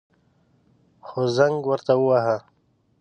[1.07, 2.37] خو زنگ ورته وواهه.